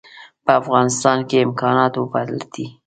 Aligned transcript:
په 0.43 0.51
افغانستان 0.61 1.17
کې 1.27 1.43
امکانات 1.45 1.93
وپلټي. 1.95 2.65